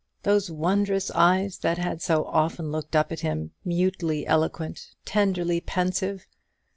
[0.23, 6.25] Those wondrous eyes that had so often looked up at him, mutely eloquent, tenderly pensive.